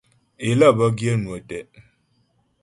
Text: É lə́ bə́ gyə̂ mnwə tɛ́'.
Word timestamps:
É 0.47 0.49
lə́ 0.59 0.71
bə́ 0.77 0.87
gyə̂ 0.97 1.13
mnwə 1.19 1.37
tɛ́'. 1.49 1.65